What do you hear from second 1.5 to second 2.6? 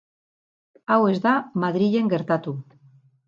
Madrilen gertatu.